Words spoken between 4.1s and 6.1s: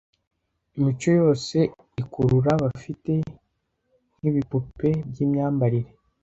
nkibipupe byimyambarire,